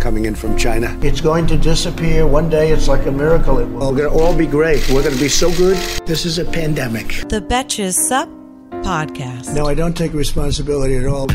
[0.00, 0.96] coming in from China.
[1.02, 2.26] It's going to disappear.
[2.26, 3.58] One day it's like a miracle.
[3.58, 3.90] It will.
[3.90, 4.86] We're going to all be great.
[4.90, 5.76] We're going to be so good.
[6.06, 7.08] This is a pandemic.
[7.28, 8.28] The Betches Sup
[8.84, 9.54] podcast.
[9.54, 11.26] No, I don't take responsibility at all.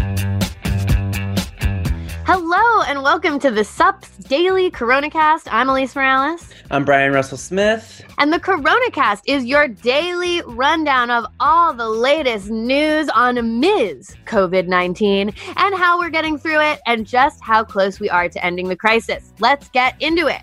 [2.92, 5.48] And welcome to the SUPS Daily CoronaCast.
[5.50, 6.50] I'm Elise Morales.
[6.72, 8.04] I'm Brian Russell Smith.
[8.18, 14.18] And the CoronaCast is your daily rundown of all the latest news on Ms.
[14.26, 18.46] COVID 19 and how we're getting through it and just how close we are to
[18.46, 19.32] ending the crisis.
[19.40, 20.42] Let's get into it.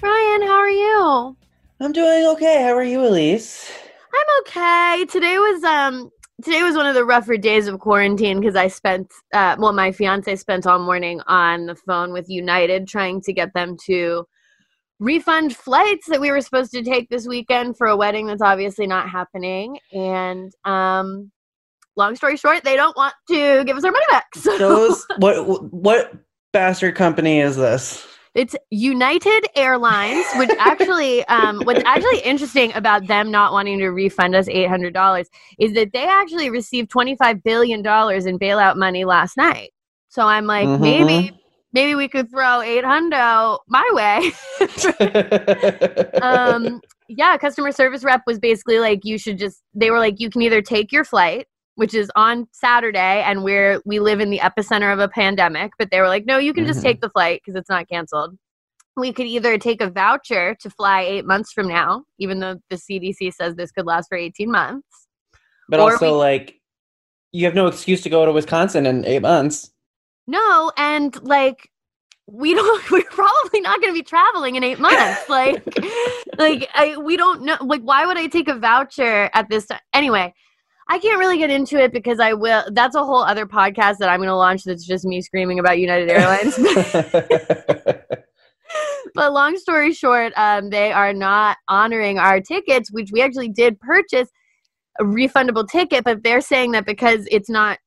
[0.00, 1.36] Brian, how are you?
[1.80, 2.62] I'm doing okay.
[2.62, 3.70] How are you, Elise?
[4.14, 5.04] I'm okay.
[5.10, 6.10] Today was um
[6.44, 9.90] today was one of the rougher days of quarantine because I spent, uh, well, my
[9.90, 14.26] fiance spent all morning on the phone with United trying to get them to
[15.00, 18.86] refund flights that we were supposed to take this weekend for a wedding that's obviously
[18.86, 19.78] not happening.
[19.92, 21.32] And um,
[21.96, 24.26] long story short, they don't want to give us our money back.
[24.36, 26.12] So Those what what
[26.52, 28.06] bastard company is this?
[28.34, 34.34] It's United Airlines, which actually, um, what's actually interesting about them not wanting to refund
[34.34, 38.76] us eight hundred dollars is that they actually received twenty five billion dollars in bailout
[38.76, 39.70] money last night.
[40.08, 40.80] So I'm like, Mhm.
[40.80, 41.40] maybe,
[41.72, 44.32] maybe we could throw eight hundo my way.
[46.22, 49.62] um, yeah, customer service rep was basically like, you should just.
[49.74, 51.46] They were like, you can either take your flight,
[51.76, 55.72] which is on Saturday, and we're we live in the epicenter of a pandemic.
[55.78, 56.84] But they were like, no, you can just Mhm.
[56.84, 58.36] take the flight because it's not canceled.
[58.96, 62.76] We could either take a voucher to fly eight months from now, even though the
[62.76, 64.86] CDC says this could last for eighteen months.
[65.68, 66.60] but Or also, we- like,
[67.32, 69.72] you have no excuse to go to Wisconsin in eight months.
[70.26, 71.68] No, and like
[72.26, 75.28] we don't we're probably not going to be traveling in 8 months.
[75.28, 75.62] like
[76.38, 79.80] like I we don't know like why would I take a voucher at this time?
[79.92, 80.32] Anyway,
[80.88, 84.08] I can't really get into it because I will that's a whole other podcast that
[84.08, 86.58] I'm going to launch that's just me screaming about United Airlines.
[89.14, 93.80] but long story short, um, they are not honoring our tickets, which we actually did
[93.80, 94.28] purchase
[95.00, 97.78] a refundable ticket, but they're saying that because it's not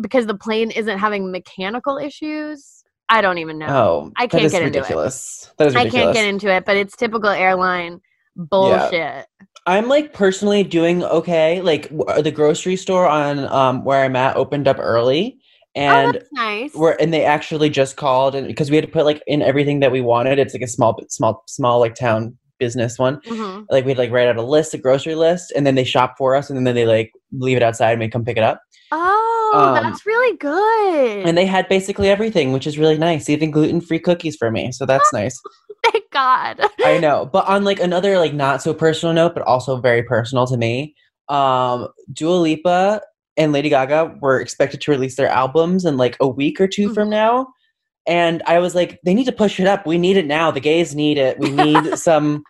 [0.00, 2.82] because the plane isn't having mechanical issues.
[3.08, 3.66] I don't even know.
[3.68, 4.88] oh, I can't get into it.
[4.88, 5.76] That is ridiculous.
[5.76, 8.00] I can't get into it, but it's typical airline
[8.34, 9.26] bullshit.
[9.66, 11.60] I'm like personally doing okay.
[11.60, 16.14] Like w- the grocery store on um where I'm at opened up early, oh, and
[16.14, 16.74] that's nice.
[16.74, 19.80] we're and they actually just called and because we had to put like in everything
[19.80, 20.38] that we wanted.
[20.38, 23.20] It's like a small, small, small like town business one.
[23.22, 23.66] Mhm.
[23.70, 26.34] Like we'd like write out a list, a grocery list, and then they shop for
[26.36, 28.62] us, and then they like leave it outside and we come pick it up.
[28.92, 31.26] Oh, Um, that's really good.
[31.26, 33.28] And they had basically everything, which is really nice.
[33.28, 35.40] Even gluten free cookies for me, so that's nice.
[36.16, 36.60] God.
[36.84, 37.28] I know.
[37.30, 40.94] But on like another like not so personal note, but also very personal to me,
[41.28, 43.02] um, Dua Lipa
[43.36, 46.94] and Lady Gaga were expected to release their albums in like a week or 2
[46.94, 47.48] from now.
[48.06, 49.86] And I was like, they need to push it up.
[49.86, 50.50] We need it now.
[50.50, 51.38] The gays need it.
[51.38, 52.44] We need some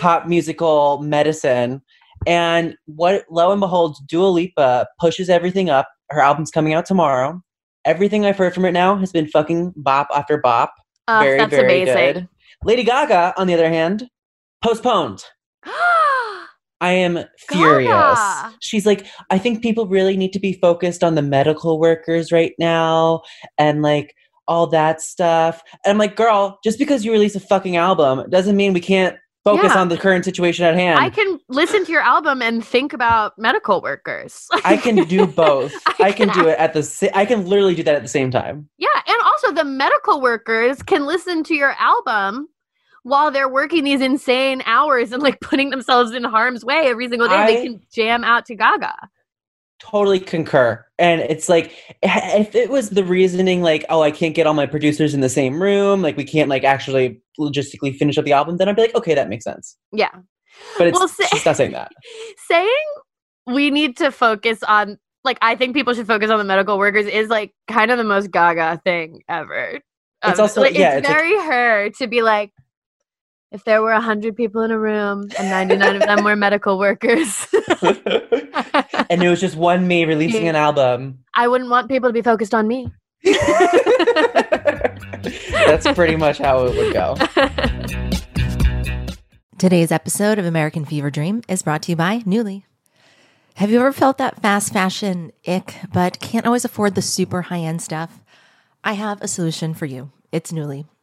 [0.00, 1.82] pop musical medicine.
[2.26, 5.88] And what lo and behold, Dua Lipa pushes everything up.
[6.10, 7.42] Her album's coming out tomorrow.
[7.84, 10.72] Everything I've heard from it now has been fucking bop after bop.
[11.08, 12.12] Very, that's very amazing.
[12.14, 12.28] good.
[12.64, 14.08] Lady Gaga, on the other hand,
[14.62, 15.24] postponed.
[16.80, 17.90] I am furious.
[17.90, 18.54] Gaga.
[18.60, 22.52] She's like, I think people really need to be focused on the medical workers right
[22.58, 23.22] now
[23.58, 24.14] and like
[24.46, 25.60] all that stuff.
[25.84, 29.16] And I'm like, girl, just because you release a fucking album doesn't mean we can't
[29.56, 29.80] focus Yeah.
[29.80, 30.98] on the current situation at hand.
[30.98, 34.46] I can listen to your album and think about medical workers.
[34.64, 35.72] I can do both.
[35.86, 38.02] I I, can, can do it at the sa- I can literally do that at
[38.02, 38.68] the same time.
[38.78, 42.48] Yeah, and also the medical workers can listen to your album
[43.04, 47.28] while they're working these insane hours and like putting themselves in harm's way every single
[47.28, 47.46] day.
[47.46, 48.94] they can jam out to Gaga.
[49.80, 50.84] Totally concur.
[50.98, 51.72] And it's like
[52.02, 55.28] if it was the reasoning like, oh, I can't get all my producers in the
[55.28, 58.82] same room, like we can't like actually logistically finish up the album, then I'd be
[58.82, 59.76] like, okay, that makes sense.
[59.92, 60.10] Yeah.
[60.76, 61.92] But it's Well, say- she's not saying that.
[62.48, 62.84] Saying
[63.46, 67.06] we need to focus on like I think people should focus on the medical workers
[67.06, 69.80] is like kind of the most Gaga thing ever.
[70.24, 72.50] It's Um, also- like, yeah, it's it's like- very her to be like
[73.50, 77.46] if there were 100 people in a room and 99 of them were medical workers,
[79.10, 81.20] and it was just one me releasing an album.
[81.34, 82.92] I wouldn't want people to be focused on me.
[85.66, 87.16] That's pretty much how it would go.
[89.58, 92.62] Today's episode of American Fever Dream is brought to you by Nuuly.
[93.54, 97.58] Have you ever felt that fast fashion ick, but can't always afford the super high
[97.58, 98.20] end stuff?
[98.84, 100.12] I have a solution for you.
[100.30, 100.86] It's Nuuly.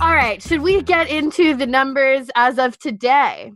[0.00, 3.52] All right, should we get into the numbers as of today?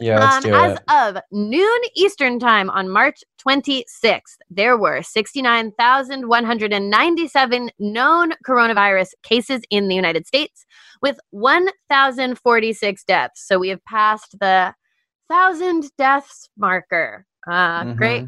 [0.00, 0.82] Yeah, let's Um, do as it.
[0.90, 9.94] of noon Eastern Time on March 26th, there were 69,197 known coronavirus cases in the
[9.94, 10.64] United States
[11.02, 13.46] with 1,046 deaths.
[13.46, 14.74] So we have passed the
[15.28, 17.26] 1,000 deaths marker.
[17.48, 18.26] Uh, Great.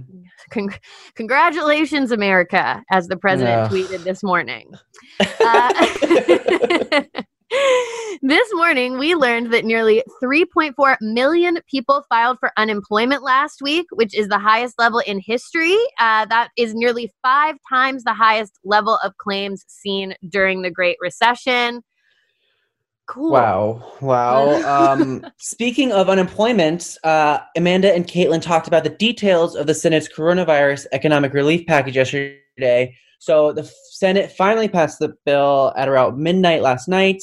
[0.51, 0.75] Con-
[1.15, 4.73] congratulations, America, as the president tweeted this morning.
[5.41, 5.73] Uh,
[8.23, 14.15] this morning, we learned that nearly 3.4 million people filed for unemployment last week, which
[14.15, 15.77] is the highest level in history.
[16.01, 20.97] Uh, that is nearly five times the highest level of claims seen during the Great
[21.01, 21.83] Recession.
[23.07, 23.33] Cool.
[23.33, 23.93] Wow.
[24.01, 24.61] Wow.
[24.95, 30.09] Um, speaking of unemployment, uh, Amanda and Caitlin talked about the details of the Senate's
[30.09, 32.97] coronavirus economic relief package yesterday.
[33.19, 37.23] So the Senate finally passed the bill at around midnight last night,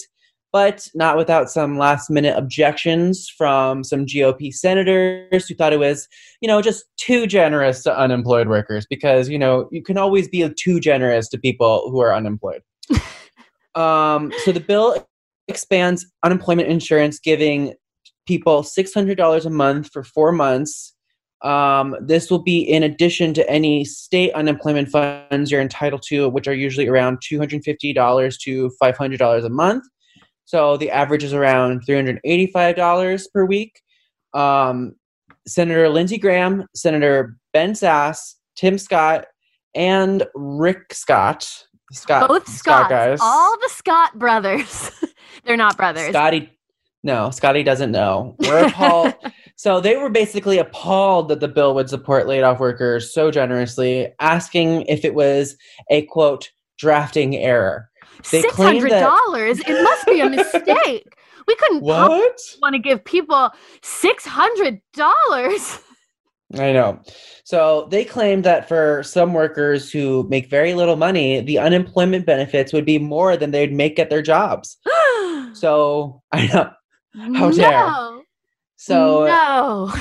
[0.51, 6.07] but not without some last minute objections from some GOP senators who thought it was,
[6.41, 10.47] you know, just too generous to unemployed workers because, you know, you can always be
[10.57, 12.61] too generous to people who are unemployed.
[13.75, 15.07] um, so the bill
[15.51, 17.73] expands unemployment insurance, giving
[18.25, 20.95] people $600 a month for four months.
[21.43, 26.47] Um, this will be in addition to any state unemployment funds you're entitled to, which
[26.47, 29.83] are usually around $250 to $500 a month.
[30.45, 33.81] So the average is around $385 per week.
[34.33, 34.93] Um,
[35.47, 39.25] Senator Lindsey Graham, Senator Ben Sasse, Tim Scott,
[39.75, 41.65] and Rick Scott.
[41.91, 43.19] Scott Both Scott guys.
[43.21, 44.91] all the Scott brothers.
[45.45, 46.09] They're not brothers.
[46.09, 46.49] Scotty,
[47.03, 48.35] no, Scotty doesn't know.
[48.39, 49.13] We're appalled.
[49.55, 54.11] so they were basically appalled that the bill would support laid off workers so generously,
[54.19, 55.55] asking if it was
[55.89, 57.89] a quote drafting error.
[58.31, 59.59] They Six claim hundred that- dollars.
[59.59, 61.07] It must be a mistake.
[61.47, 62.39] We couldn't What?
[62.61, 63.49] want to give people
[63.81, 65.79] six hundred dollars.
[66.59, 66.99] I know.
[67.43, 72.73] So they claimed that for some workers who make very little money, the unemployment benefits
[72.73, 74.77] would be more than they'd make at their jobs.
[75.53, 76.71] So I know.
[77.35, 77.71] How dare.
[77.71, 78.23] No.
[78.77, 79.93] So no.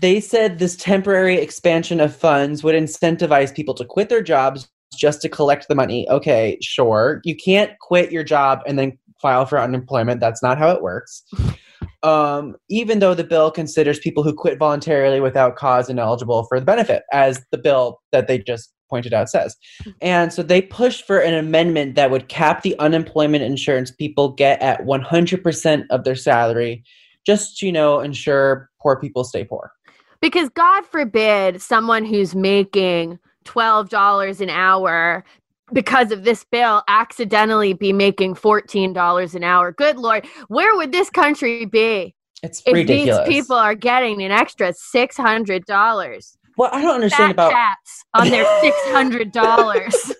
[0.00, 5.20] they said this temporary expansion of funds would incentivize people to quit their jobs just
[5.22, 6.08] to collect the money.
[6.08, 7.20] Okay, sure.
[7.22, 10.20] You can't quit your job and then file for unemployment.
[10.20, 11.22] That's not how it works.
[12.04, 16.66] Um, even though the bill considers people who quit voluntarily without cause ineligible for the
[16.66, 19.56] benefit, as the bill that they just pointed out says.
[20.00, 24.60] And so they pushed for an amendment that would cap the unemployment insurance people get
[24.62, 26.84] at 100% of their salary,
[27.26, 29.72] just to, you know, ensure poor people stay poor.
[30.20, 35.24] Because God forbid someone who's making $12 an hour
[35.72, 39.72] because of this bill accidentally be making $14 an hour.
[39.72, 43.26] Good Lord, where would this country be It's if ridiculous.
[43.26, 46.36] these people are getting an extra $600?
[46.56, 50.12] What I don't understand Fat about cats on their $600.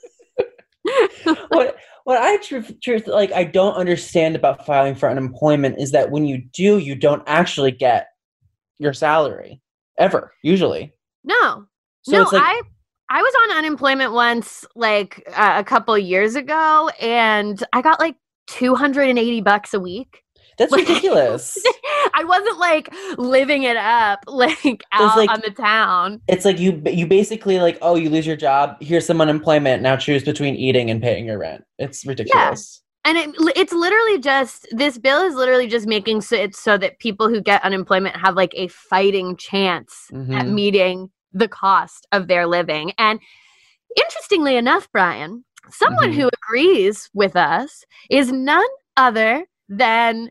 [1.49, 6.11] what What I truth, truth like I don't understand about filing for unemployment is that
[6.11, 8.09] when you do, you don't actually get
[8.79, 9.61] your salary
[9.99, 10.33] ever.
[10.43, 11.67] Usually, No.
[12.03, 12.63] so no, like I
[13.14, 18.16] I was on unemployment once like uh, a couple years ago and I got like
[18.49, 20.23] 280 bucks a week.
[20.59, 21.56] that's like- ridiculous.
[22.12, 26.21] I wasn't like living it up like out like- on the town.
[26.28, 29.97] it's like you you basically like oh you lose your job here's some unemployment now
[29.97, 31.62] choose between eating and paying your rent.
[31.78, 32.80] It's ridiculous.
[32.80, 32.80] Yeah.
[33.06, 36.99] And it, it's literally just this bill is literally just making so it's so that
[36.99, 40.52] people who get unemployment have like a fighting chance at Mhm.
[40.52, 42.93] meeting the cost of their living.
[42.97, 43.21] And
[43.97, 46.14] interestingly enough, Brian, someone Mhm.
[46.14, 48.64] who agrees with us is none
[48.97, 50.31] other than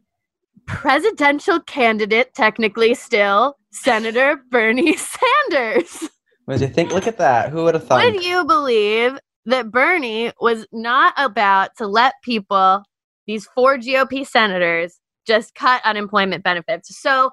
[0.65, 6.09] presidential candidate, technically still, Senator Bernie Sanders.
[6.45, 6.91] What do you think?
[6.91, 7.49] Look at that.
[7.49, 8.03] Who would have thought?
[8.03, 12.83] Would you believe that Bernie was not about to let people,
[13.27, 16.97] these four GOP senators, just cut unemployment benefits?
[16.97, 17.31] So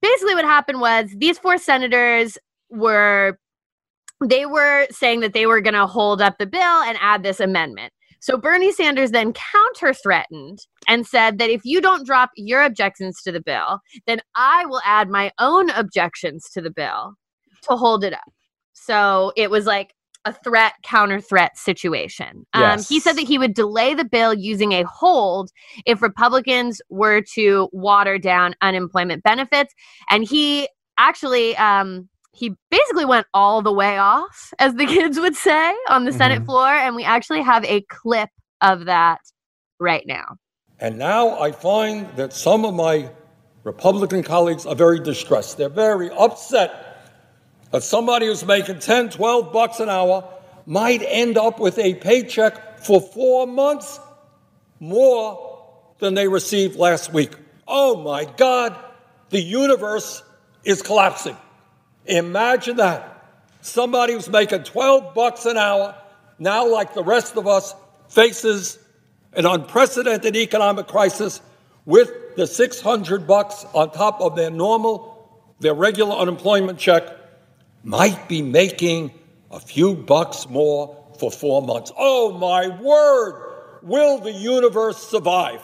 [0.00, 2.36] basically, what happened was these four senators
[2.72, 3.38] were.
[4.24, 7.40] They were saying that they were going to hold up the bill and add this
[7.40, 7.92] amendment.
[8.20, 13.20] So Bernie Sanders then counter threatened and said that if you don't drop your objections
[13.22, 17.14] to the bill, then I will add my own objections to the bill
[17.62, 18.32] to hold it up.
[18.74, 19.92] So it was like
[20.24, 22.46] a threat counter threat situation.
[22.54, 25.50] Um, he said that he would delay the bill using a hold
[25.84, 29.74] if Republicans were to water down unemployment benefits.
[30.10, 35.36] And he actually, um, he basically went all the way off, as the kids would
[35.36, 36.46] say, on the Senate Mhm.
[36.46, 36.68] floor.
[36.68, 39.20] And we actually have a clip of that
[39.78, 40.36] right now.
[40.80, 43.10] And now I find that some of my
[43.64, 45.56] Republican colleagues are very distressed.
[45.56, 46.88] They're very upset
[47.70, 50.24] that somebody who's making 10, 12 bucks an hour
[50.66, 54.00] might end up with a paycheck for four months
[54.80, 55.60] more
[55.98, 57.30] than they received last week.
[57.68, 58.76] Oh my God,
[59.30, 60.22] the universe
[60.64, 61.36] is collapsing.
[62.06, 63.08] Imagine that.
[63.60, 65.94] Somebody who's making 12 bucks an hour,
[66.38, 67.74] now, like the rest of us,
[68.08, 68.78] faces
[69.34, 71.40] an unprecedented economic crisis
[71.84, 77.04] with the 600 bucks on top of their normal, their regular unemployment check,
[77.84, 79.12] might be making
[79.50, 81.92] a few bucks more for four months.
[81.96, 83.50] Oh my word!
[83.82, 85.60] Will the universe survive?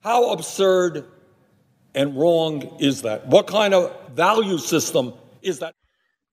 [0.00, 1.06] How absurd
[1.94, 3.26] and wrong is that?
[3.26, 5.74] What kind of value system is that?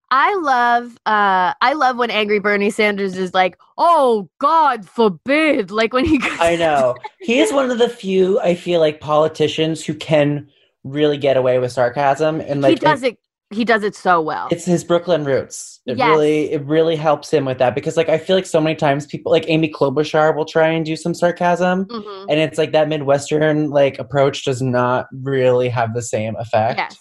[0.09, 5.93] I love uh I love when angry Bernie Sanders is like, "Oh God forbid." Like
[5.93, 6.95] when he goes I know.
[7.19, 10.49] He is one of the few, I feel like, politicians who can
[10.83, 12.39] really get away with sarcasm.
[12.41, 13.19] And like he does it
[13.51, 14.47] he does it so well.
[14.51, 15.79] it's his Brooklyn roots.
[15.85, 16.09] It Yes.
[16.09, 19.05] really it really helps him with that because like I feel like so many times
[19.05, 22.25] people like Amy Klobuchar will try and do some sarcasm Mhm.
[22.29, 26.79] and it's like that Midwestern like approach does not really have the same effect.
[26.79, 26.97] Yes.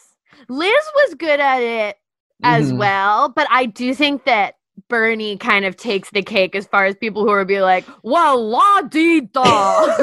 [0.49, 1.97] Liz was good at it
[2.45, 2.79] as Mhm.
[2.79, 4.55] well, but I do think that
[4.89, 8.41] Bernie kind of takes the cake as far as people who would be like, well,
[8.47, 9.87] la dee da.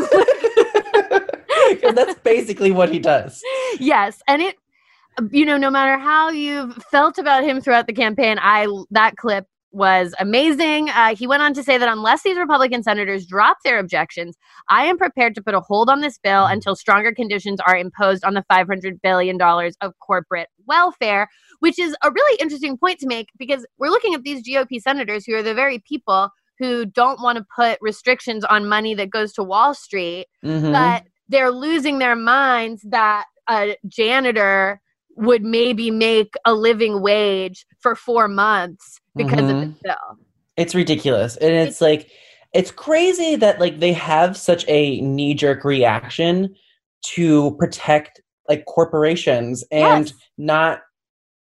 [1.94, 3.42] that's basically what he does.
[3.80, 4.56] yes, and it,
[5.32, 9.46] you know, no matter how you've felt about him throughout the campaign, I that clip
[9.72, 10.90] was amazing.
[10.92, 14.38] Uh, he went on to say that unless these Republican senators drop their objections,
[14.70, 18.24] I am prepared to put a hold on this bill until stronger conditions are imposed
[18.24, 21.28] on the $500 billion of corporate welfare,
[21.60, 25.26] which is a really interesting point to make because we're looking at these GOP senators
[25.26, 26.30] who are the very people
[26.60, 30.72] who don't want to put restrictions on money that goes to Wall Street Mhm.
[30.72, 34.80] but they're losing their minds that a janitor
[35.16, 39.72] would maybe make a living wage for four months because of Mhm.
[39.74, 40.18] this bill.
[40.58, 41.38] It's ridiculous.
[41.38, 42.10] And it's like
[42.54, 46.54] it's crazy that like they have such a knee jerk reaction
[47.02, 50.14] to protect like corporations and Yes.
[50.38, 50.82] not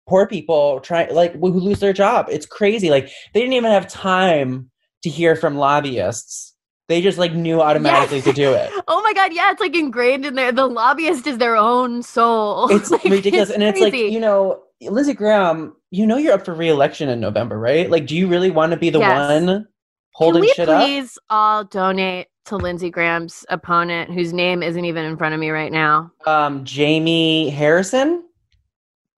[0.08, 2.28] poor people try like who lose their job.
[2.30, 2.90] It's crazy.
[2.90, 4.72] Like they didn't even have time
[5.04, 6.51] to hear from lobbyists.
[6.92, 8.26] They just like knew automatically Yes.
[8.26, 8.70] to do it.
[8.90, 10.52] Oh my god, yeah, it's like ingrained in there.
[10.52, 12.68] The lobbyist is their own soul.
[12.76, 13.50] It's Like, ridiculous.
[13.50, 14.14] and it's like, crazy.
[14.14, 17.90] you know, Lindsey Graham, you know you're up for re-election in November, right?
[17.90, 19.30] Like, do you really want to be the Yes.
[19.46, 19.68] one
[20.16, 20.84] holding Can we shit up?
[20.84, 25.50] please all donate to Lindsey Graham's opponent, whose name isn't even in front of me
[25.52, 26.12] right now?
[26.26, 28.26] Um, Jamie Harrison?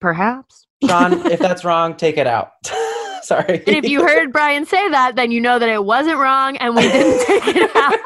[0.01, 0.67] Perhaps.
[0.87, 2.51] Sean, if that's wrong, take it out.
[3.33, 3.63] Sorry.
[3.67, 6.75] And if you heard Brian say that, then you know that it wasn't wrong and
[6.77, 7.99] we didn't take it out.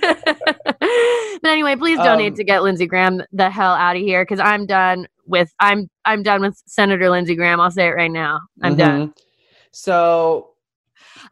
[1.42, 4.40] but anyway, please donate Um, to get Lindsey Graham the hell out of here because
[4.40, 7.60] I'm done with I'm I'm done with Senator Lindsey Graham.
[7.60, 8.40] I'll say it right now.
[8.62, 9.08] I'm done.
[9.08, 9.12] Mhm.
[9.72, 10.50] So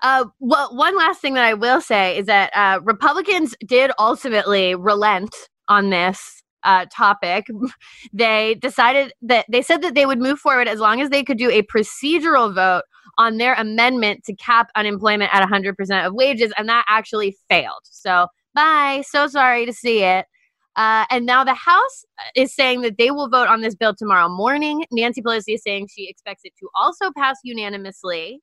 [0.03, 4.75] Uh, well, one last thing that I will say is that uh, Republicans did ultimately
[4.75, 5.35] relent
[5.69, 7.47] on this uh, topic.
[8.13, 11.39] They decided that they said that they would move forward as long as they could
[11.39, 12.83] do a procedural vote
[13.19, 17.83] on their amendment to cap unemployment at 100% of wages, and that actually failed.
[17.85, 19.03] So, bye.
[19.07, 20.27] So sorry to see it.
[20.77, 22.05] Uh, and now the House
[22.35, 24.85] is saying that they will vote on this bill tomorrow morning.
[24.93, 28.41] Nancy Pelosi is saying she expects it to also pass unanimously.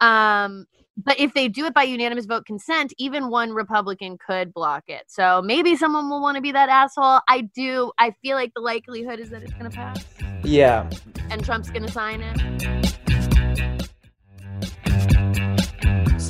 [0.00, 0.66] Um,
[0.96, 5.04] but if they do it by unanimous vote consent, even one Republican could block it.
[5.08, 7.20] So maybe someone will want to be that asshole.
[7.28, 7.92] I do.
[7.98, 10.04] I feel like the likelihood is that it's going to pass.
[10.44, 10.90] Yeah.
[11.30, 12.82] And Trump's going to sign it.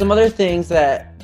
[0.03, 1.23] Some other things that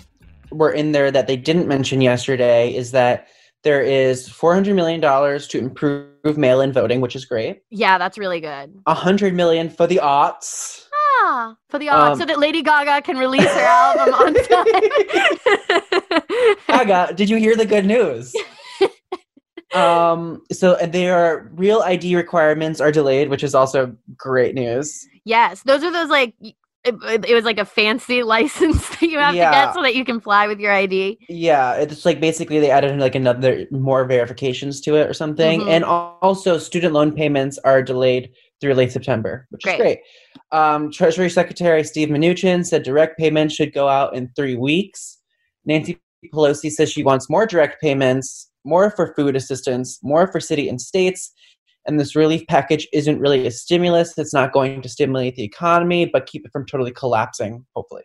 [0.52, 3.26] were in there that they didn't mention yesterday is that
[3.64, 7.62] there is $400 million to improve mail in voting, which is great.
[7.70, 8.72] Yeah, that's really good.
[8.84, 10.84] 100 million for the aughts.
[10.94, 14.34] Ah, for the aughts, Um, so that Lady Gaga can release her album on
[16.68, 16.70] time.
[16.86, 18.32] Gaga, did you hear the good news?
[19.74, 25.04] um, so and their real ID requirements are delayed, which is also great news.
[25.24, 26.34] yes, those are those like.
[26.88, 30.04] It, it- was like a fancy license that you have to get so that you
[30.04, 31.18] can fly with your ID.
[31.28, 35.60] Yeah, it's like basically they added like another more verifications to it or something.
[35.62, 35.68] Mhm.
[35.70, 38.30] And also student loan payments are delayed
[38.60, 39.74] through late September, which Great.
[39.74, 39.98] is great.
[40.50, 45.18] Um, Treasury Secretary Steve Mnuchin said direct payments should go out in three weeks.
[45.64, 46.00] Nancy
[46.32, 50.80] Pelosi says she wants more direct payments, more for food assistance, more for city and
[50.80, 51.32] states.
[51.88, 54.16] And this relief package isn't really a stimulus.
[54.18, 58.02] It's not going to stimulate the economy, but keep it from totally collapsing, hopefully.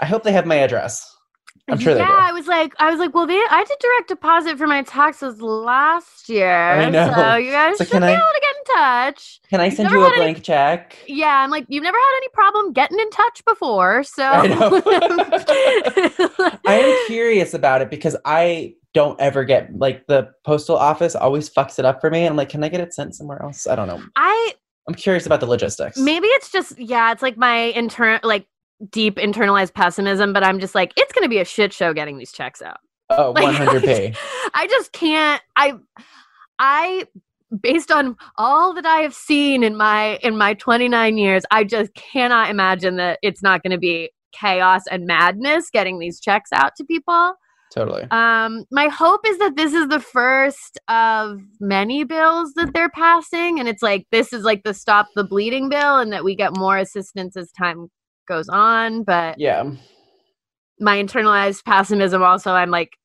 [0.00, 1.06] I hope they have my address.
[1.68, 2.12] I'm sure yeah, they do.
[2.12, 5.40] I was like, I was like, well, they, I did direct deposit for my taxes
[5.40, 7.12] last year, I know.
[7.14, 9.40] so you guys So should be I- able to get in touch.
[9.48, 10.96] Can I send you a had any- blank check?
[11.06, 14.48] Yeah, I'm like, you've never had any problem getting in touch before, so I
[16.66, 21.48] I am curious about it because I don't ever get like the postal office always
[21.48, 22.26] fucks it up for me.
[22.26, 23.66] I'm like, can I get it sent somewhere else?
[23.66, 24.02] I don't know.
[24.16, 24.54] I
[24.88, 25.96] I'm curious about the logistics.
[25.98, 28.46] maybe it's just yeah, it's like my internal like
[28.90, 32.32] deep internalized pessimism, but I'm just like, it's gonna be a shit show getting these
[32.32, 32.78] checks out.
[33.10, 34.16] Oh, Like, 100p.
[34.54, 35.42] I just can't.
[35.56, 35.74] I,
[36.58, 37.06] I,
[37.60, 41.94] based on all that I have seen in my in my 29 years, I just
[41.94, 46.74] cannot imagine that it's not going to be chaos and madness getting these checks out
[46.76, 47.34] to people.
[47.72, 48.04] Totally.
[48.10, 53.58] Um, my hope is that this is the first of many bills that they're passing,
[53.58, 56.56] and it's like this is like the stop the bleeding bill, and that we get
[56.56, 57.88] more assistance as time
[58.28, 59.02] goes on.
[59.04, 59.70] But Yeah.
[60.80, 62.96] my internalized pessimism also i'm like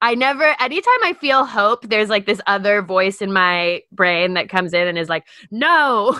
[0.00, 4.48] i never anytime i feel hope there's like this other voice in my brain that
[4.48, 6.18] comes in and is like no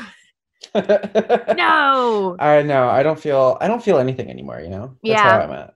[0.74, 2.88] no I know.
[2.88, 4.96] I don't feel I don't feel anything anymore, you know?
[5.06, 5.68] That's Yeah.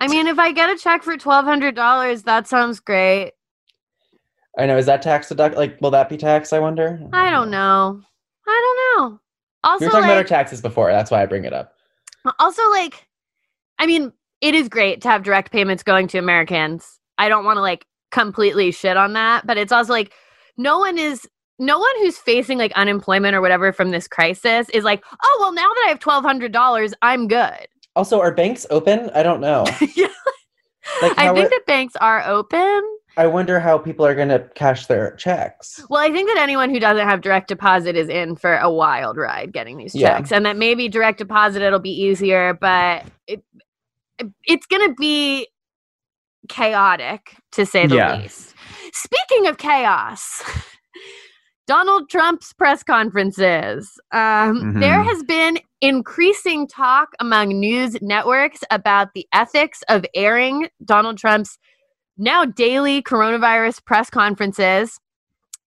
[0.00, 0.14] How I'm at.
[0.14, 3.32] i mean if i get a check for $1200 that sounds great
[4.58, 4.76] I know.
[4.76, 6.98] Is that tax deduct like will that be taxed, I wonder?
[7.12, 8.00] i don't know
[8.46, 9.20] i don't know
[9.64, 11.74] Also, We were talking about our taxes before, that's why I bring it up.
[12.38, 13.06] also like
[13.78, 17.56] i mean it is great to have direct payments going to americans i don't want
[17.56, 20.12] to like completely shit on that but it's also like
[20.56, 21.28] no one is
[21.60, 25.52] no one who's facing like unemployment or whatever from this crisis is like oh well
[25.52, 27.66] now that i have $1200 i'm good
[27.98, 29.10] Also, are banks open?
[29.14, 29.64] I don't know.
[29.96, 30.06] Yeah.
[31.02, 32.82] Like i think that banks are open
[33.18, 35.84] I wonder how people are going to cash their checks.
[35.90, 39.16] well i think that anyone who doesn't have direct deposit is in for a wild
[39.18, 40.16] ride getting these Yeah.
[40.16, 43.42] checks and that maybe direct deposit it'll be easier but it,
[44.46, 45.48] it's gonna be
[46.48, 48.16] chaotic to say the Yeah.
[48.16, 48.54] least
[48.92, 50.42] speaking of chaos
[51.68, 54.00] Donald Trump's press conferences.
[54.10, 55.04] Um, There Mhm.
[55.04, 61.58] has been increasing talk among news networks about the ethics of airing Donald Trump's
[62.16, 64.98] now daily coronavirus press conferences.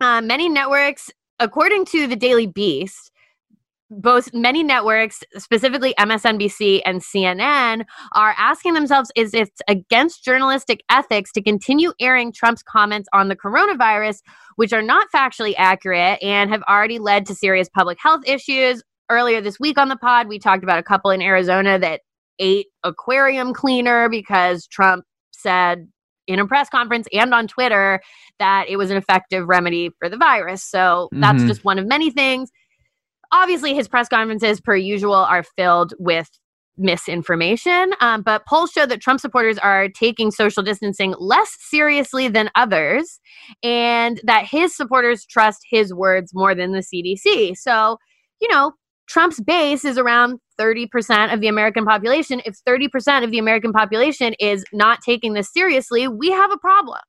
[0.01, 3.13] Uh, many networks, according to the Daily Beast,
[3.91, 11.33] both many networks, specifically MSNBC and CNN, are asking themselves is it's against journalistic ethics
[11.33, 14.21] to continue airing Trump's comments on the coronavirus,
[14.57, 18.83] which are not factually accurate and have already led to serious public health issues.
[19.11, 22.03] Earlier this week on the pod, we talked about a couple in Arizona that
[22.39, 25.89] ate aquarium cleaner because Trump said
[26.29, 28.01] in a press conference and on Twitter
[28.39, 30.63] that it was an effective remedy for the virus.
[30.63, 31.49] So that's Mhm.
[31.49, 32.51] just one of many things
[33.33, 36.29] obviously his press conferences per usual are filled with
[36.77, 42.49] misinformation um, but polls show that trump supporters are taking social distancing less seriously than
[42.55, 43.21] others
[43.63, 47.99] and that his supporters trust his words more than the cdc so
[48.41, 48.73] you know
[49.11, 52.41] Trump's base is around 30% of the American population.
[52.45, 57.01] If 30% of the American population is not taking this seriously, we have a problem.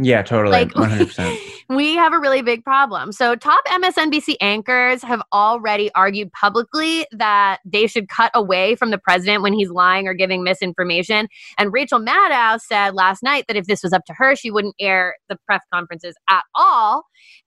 [0.00, 0.52] Yeah, totally.
[0.52, 1.36] Like, 100%.
[1.68, 3.10] we have a really big problem.
[3.10, 8.98] So, top MSNBC anchors have already argued publicly that they should cut away from the
[8.98, 11.26] president when he's lying or giving misinformation.
[11.58, 14.76] And Rachel Maddow said last night that if this was up to her, she wouldn't
[14.78, 17.04] air the press conferences at all,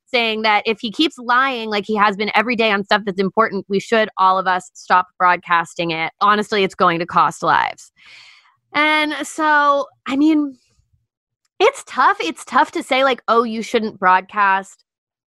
[0.08, 3.22] saying that if he keeps lying like he has been every day on stuff that's
[3.22, 6.12] important, we should all of us stop broadcasting it.
[6.20, 7.94] Honestly, it's going to cost lives.
[8.74, 10.58] And so, I mean,
[11.62, 12.18] it's tough.
[12.20, 14.84] It's tough to say, like, oh, you shouldn't broadcast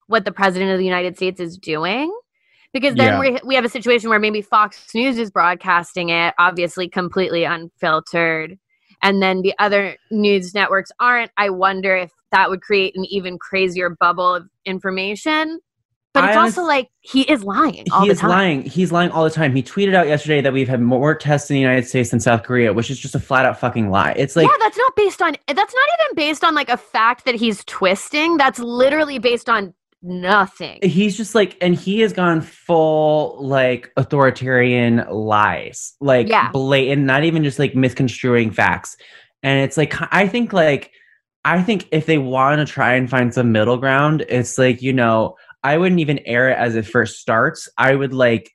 [0.09, 2.12] what the president of the United States is doing.
[2.73, 3.20] Because then Yeah.
[3.20, 8.59] we, we have a situation where maybe Fox News is broadcasting it, obviously completely unfiltered.
[9.01, 11.31] And then the other news networks aren't.
[11.37, 15.61] I wonder if that would create an even crazier bubble of information.
[16.14, 18.62] But it's honest- also like he is lying all he the is lying.
[18.62, 19.55] He's lying all the time.
[19.55, 22.44] He tweeted out yesterday that we've had more tests in the United States than South
[22.44, 24.12] Korea, which is just a flat out fucking lie.
[24.16, 27.24] It's like yeah, that's not based on that's not even based on like a fact
[27.24, 28.37] that he's twisting.
[28.37, 29.74] That's literally based on
[30.07, 30.79] nothing.
[30.83, 36.50] he's just like and he has gone full like authoritarian lies like Yeah.
[36.50, 38.98] blatant not even just like misconstruing facts
[39.42, 40.90] and it's like i think like
[41.44, 44.92] i think if they want to try and find some middle ground it's like you
[44.92, 47.68] know i wouldn't even air it as it first starts.
[47.77, 48.50] I would like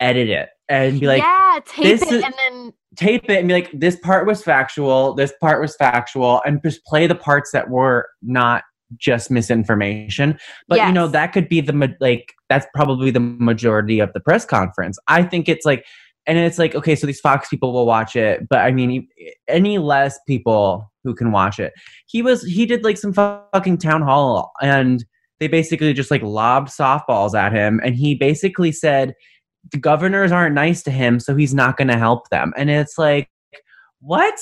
[0.00, 3.70] edit it and be like yeah, tape it and then tape it and be like
[3.72, 8.08] this part was factual this part was factual and just play the parts that were
[8.22, 8.64] not
[8.96, 10.38] just misinformation.
[10.68, 14.44] But you know that could be the like that's probably the majority of the press
[14.44, 14.98] conference.
[15.08, 15.84] I think it's like
[16.26, 19.06] and it's like okay so these fox people will watch it but i mean
[19.46, 21.72] any less people who can watch it.
[22.06, 25.04] He was he did like some fucking town hall and
[25.40, 29.14] they basically just like lobbed softballs at him and he basically said
[29.72, 32.96] the governors aren't nice to him so he's not going to help them and it's
[32.98, 33.28] like
[34.00, 34.34] what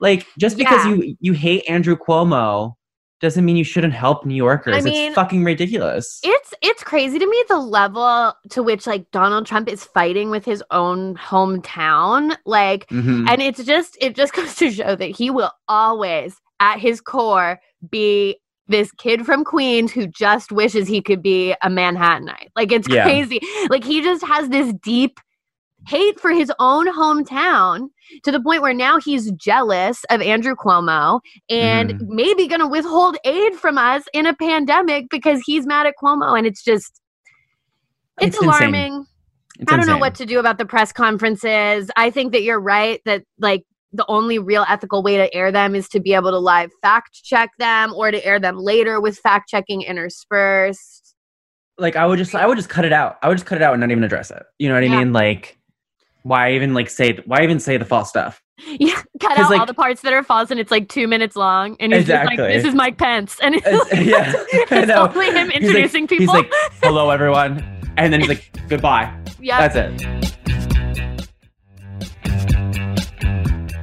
[0.00, 0.94] like just because Yeah.
[0.94, 2.74] you you hate andrew cuomo
[3.20, 7.26] doesn't mean you shouldn't help new yorkers mean, it's fucking ridiculous it's it's crazy to
[7.26, 12.36] me the level to which like Donald Trump is fighting with his own hometown.
[12.44, 13.26] Like Mhm.
[13.28, 17.58] and it's just it just goes to show that he will always at his core
[17.90, 18.36] be
[18.68, 22.48] this kid from Queens who just wishes he could be a Manhattanite.
[22.56, 23.02] Like it's Yeah.
[23.04, 23.40] crazy.
[23.70, 25.20] Like he just has this deep
[25.86, 27.88] hate for his own hometown
[28.24, 32.08] to the point where now he's jealous of Andrew Cuomo and Mhm.
[32.08, 36.36] maybe going to withhold aid from us in a pandemic because he's mad at Cuomo
[36.36, 37.00] and it's just
[38.18, 38.48] it's, It's insane.
[38.48, 39.06] alarming.
[39.60, 41.90] It's I don't know what to do about the press conferences.
[41.96, 43.62] I think that you're right that like
[43.96, 47.20] the only real ethical way to air them is to be able to live fact
[47.24, 51.14] check them or to air them later with fact checking interspersed.
[51.78, 53.62] like i would just i would just cut it out i would just cut it
[53.62, 54.98] out and not even address it you know what i Yeah.
[54.98, 55.58] mean like
[56.22, 59.74] why even like say why even say the false stuff Yeah, cut out all the
[59.74, 62.56] parts that are false and it's like two minutes long and he's just like, Exactly.
[62.56, 63.38] this is Mike Pence.
[63.42, 64.32] And it's, It's- yeah,
[64.80, 66.34] it's only him He's like- introducing people.
[66.34, 66.50] he's like
[66.82, 67.62] hello everyone
[67.98, 69.68] and then he's like goodbye yeah.
[69.68, 70.36] That's it.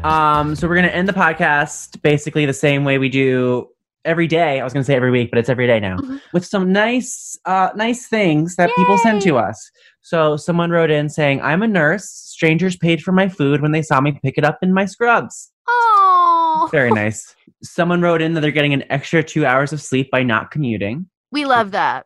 [0.03, 3.69] Um, so we're gonna end the podcast basically the same way we do
[4.05, 4.59] every day.
[4.59, 5.97] I was gonna say every week, but it's every day now.
[5.97, 6.21] Mhm.
[6.33, 9.71] With some nice uh nice things that people send to us.
[10.01, 12.09] So someone wrote in saying, I'm a nurse.
[12.09, 15.51] Strangers paid for my food when they saw me pick it up in my scrubs.
[15.67, 17.33] Oh, Very nice.
[17.61, 21.07] Someone wrote in that they're getting an extra two hours of sleep by not commuting.
[21.31, 22.05] we love that.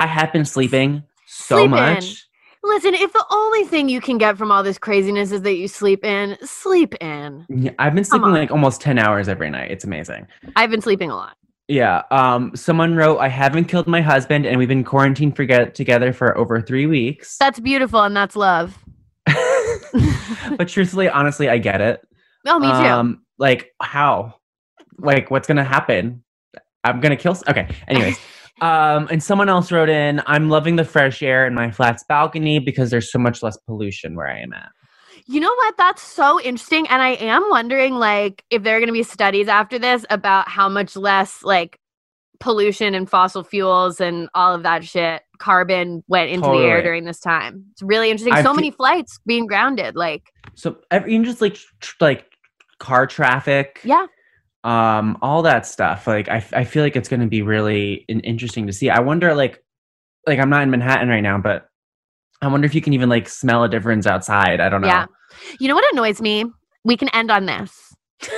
[0.00, 2.26] I have been sleeping so Sleep much.
[2.64, 5.66] Listen, if the only thing you can get from all this craziness is that you
[5.66, 7.44] sleep in, sleep in.
[7.48, 9.70] Yeah, I've been sleeping like almost 10 hours every night.
[9.72, 10.28] It's amazing.
[10.54, 11.36] I've been sleeping a lot.
[11.66, 12.02] Yeah.
[12.12, 16.12] Um, someone wrote, I haven't killed my husband and we've been quarantined for get- together
[16.12, 17.36] for over three weeks.
[17.36, 18.78] That's beautiful and that's love.
[20.56, 22.00] but truthfully, honestly, I get it.
[22.46, 22.72] Oh, me too.
[22.72, 24.34] Um, like, how?
[24.98, 26.22] Like, what's going to happen?
[26.84, 27.32] I'm going to kill.
[27.32, 27.68] s- Okay.
[27.88, 28.18] Anyways.
[28.60, 32.58] Um, and someone else wrote in, I'm loving the fresh air in my flat's balcony
[32.58, 34.70] because there's so much less pollution where I am at.
[35.26, 35.76] You know what?
[35.76, 36.86] That's so interesting.
[36.88, 40.48] And I am wondering, like, if there are going to be studies after this about
[40.48, 41.78] how much less, like,
[42.40, 47.04] pollution and fossil fuels and all of that shit, carbon went into the air during
[47.04, 47.64] this time.
[47.70, 48.34] It's really interesting.
[48.34, 49.94] I so fe- many flights being grounded.
[49.94, 52.26] Like, So, ev- even just like, tr- like
[52.78, 53.80] car traffic.
[53.84, 54.06] yeah.
[54.64, 58.20] Um all that stuff like i, I feel like it's going to be really in-
[58.20, 59.62] interesting to see i wonder like
[60.26, 61.68] like i'm not in manhattan right now but
[62.42, 65.06] i wonder if you can even like smell a difference outside i don't know Yeah.
[65.58, 66.44] You know what annoys me?
[66.84, 67.94] We can end on this.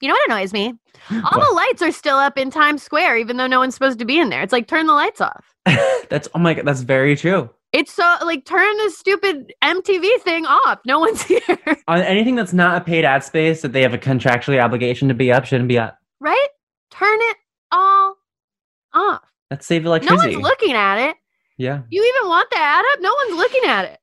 [0.00, 0.72] you know what annoys me?
[1.10, 1.48] All What?
[1.48, 4.18] the lights are still up in Times Square, even though no one's supposed to be
[4.18, 4.40] in there.
[4.40, 5.54] It's like turn the lights off.
[6.08, 10.46] that's oh my god that's very true It's so like turn this stupid MTV thing
[10.46, 10.78] off.
[10.86, 11.42] No one's here,
[11.88, 15.14] On anything that's not a paid ad space that they have a contractually obligation to
[15.14, 15.98] be up shouldn't be up.
[16.20, 16.48] right?
[16.90, 17.36] Turn it
[17.72, 18.16] all
[18.94, 19.22] off.
[19.50, 20.32] Let's save electricity.
[20.34, 21.16] No one's looking at it.
[21.58, 23.00] yeah, You even want the ad up?
[23.00, 23.98] No one's looking at it.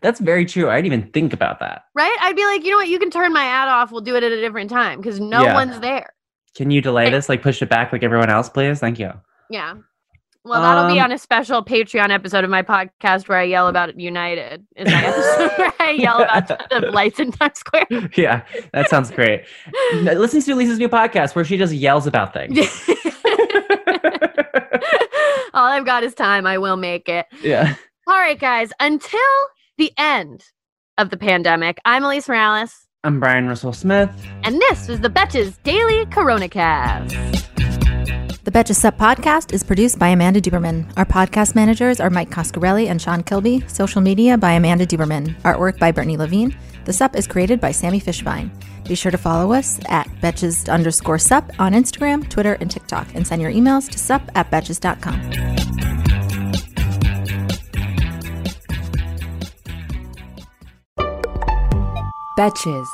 [0.00, 0.70] that's very true.
[0.70, 1.82] I didn't even think about that.
[1.94, 2.16] Right?
[2.20, 2.88] I'd be like, you know what?
[2.88, 3.90] You can turn my ad off.
[3.90, 5.54] We'll do it at a different time because no Yeah.
[5.54, 6.12] one's there.
[6.54, 7.28] Can you delay this?
[7.28, 8.78] Like push it back like everyone else, please?
[8.80, 9.10] Thank you.
[9.50, 9.74] Yeah.
[10.48, 13.68] Well, that'll be Um, on a special Patreon episode of my podcast where I yell
[13.68, 14.64] about United.
[14.76, 17.86] Is my episode where I yell about the lights in Times Square.
[18.16, 19.44] yeah, that sounds great.
[19.94, 22.58] Listen to Lisa's new podcast where she just yells about things.
[25.54, 26.46] All I've got is time.
[26.46, 27.26] I will make it.
[27.42, 27.74] yeah.
[28.06, 28.70] All right, guys.
[28.80, 29.20] Until
[29.76, 30.44] the end
[30.98, 34.10] of the pandemic, I'm Elise Morales, I'm Brian Russell Smith.
[34.44, 37.47] and this is the Betches Daily Corona Cast.
[38.48, 40.90] The Betches Sup podcast is produced by Amanda Duberman.
[40.96, 43.62] Our podcast managers are Mike Coscarelli and Sean Kilby.
[43.68, 45.38] Social media by Amanda Duberman.
[45.42, 46.56] Artwork by Brittany Levine.
[46.86, 48.50] The Sup is created by Sammy Fishbein.
[48.88, 53.26] Be sure to follow us at Betches underscore Sup on Instagram, Twitter, and TikTok, and
[53.26, 55.20] send your emails to sup at betches.com.
[62.38, 62.86] Betches.